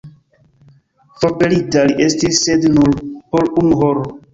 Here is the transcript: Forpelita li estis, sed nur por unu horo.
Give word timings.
Forpelita 1.21 1.85
li 1.93 2.01
estis, 2.09 2.43
sed 2.49 2.69
nur 2.77 2.95
por 3.15 3.51
unu 3.65 3.83
horo. 3.87 4.15